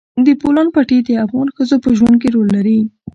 [0.25, 2.79] د بولان پټي د افغان ښځو په ژوند کې رول لري.